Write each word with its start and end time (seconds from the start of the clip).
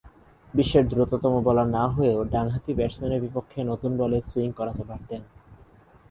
বিশ্বের 0.53 0.85
দ্রুততম 0.87 1.33
বোলার 1.45 1.67
না 1.77 1.83
হয়েও 1.87 2.19
ডানহাতি 2.23 2.71
ব্যাটসম্যানের 2.73 3.23
বিপক্ষে 3.25 3.59
নতুন 3.63 3.91
বলে 3.97 4.17
সুইং 4.21 4.49
করাতে 4.51 4.83
পারতেন। 4.83 5.21